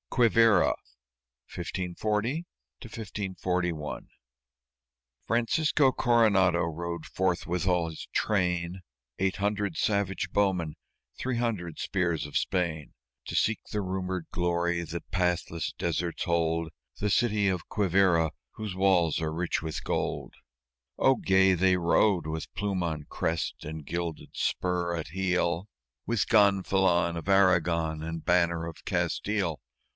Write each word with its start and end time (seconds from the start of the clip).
QUIVÍRA 0.09 0.73
[1540 1.55 2.45
1541] 2.81 4.07
Francisco 5.25 5.91
Coronado 5.93 6.63
rode 6.63 7.05
forth 7.05 7.47
with 7.47 7.65
all 7.65 7.87
his 7.89 8.07
train, 8.11 8.81
Eight 9.19 9.37
hundred 9.37 9.77
savage 9.77 10.31
bowmen, 10.31 10.75
three 11.17 11.37
hundred 11.37 11.79
spears 11.79 12.25
of 12.25 12.35
Spain, 12.35 12.93
To 13.27 13.35
seek 13.35 13.59
the 13.71 13.79
rumored 13.81 14.25
glory 14.31 14.81
that 14.83 15.11
pathless 15.11 15.71
deserts 15.77 16.23
hold 16.23 16.71
The 16.99 17.11
city 17.11 17.47
of 17.47 17.69
Quivíra 17.69 18.31
whose 18.53 18.75
walls 18.75 19.21
are 19.21 19.31
rich 19.31 19.61
with 19.61 19.83
gold. 19.83 20.33
Oh, 20.97 21.15
gay 21.15 21.53
they 21.53 21.77
rode 21.77 22.25
with 22.27 22.53
plume 22.55 22.83
on 22.83 23.03
crest 23.07 23.63
and 23.63 23.85
gilded 23.85 24.31
spur 24.33 24.95
at 24.97 25.09
heel, 25.09 25.69
With 26.05 26.27
gonfalon 26.27 27.15
of 27.15 27.29
Aragon 27.29 28.03
and 28.03 28.25
banner 28.25 28.65
of 28.65 28.83
Castile! 28.83 29.61